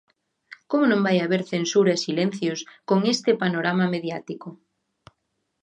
Como 0.69 0.85
non 0.91 1.03
vai 1.05 1.17
haber 1.19 1.41
censura 1.53 1.91
e 1.95 2.03
silencios 2.05 2.59
con 2.89 2.99
este 3.13 3.31
panorama 3.41 3.85
mediático? 3.95 4.47